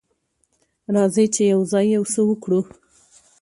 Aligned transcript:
راځئ 0.95 1.27
چې 1.35 1.41
یوځای 1.53 1.85
یو 1.95 2.03
څه 2.13 2.21
وکړو. 2.29 2.59